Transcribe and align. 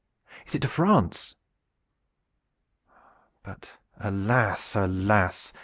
Is 0.47 0.55
it 0.55 0.63
to 0.63 0.67
France? 0.67 1.35
But 3.43 3.69
alas, 3.99 4.75
alas!" 4.75 5.53